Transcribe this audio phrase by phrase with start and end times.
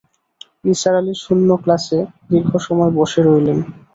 [0.63, 1.99] নিসার আলি শূন্য ক্লাসে
[2.29, 3.59] দীর্ঘ সময় বসে রইলেন।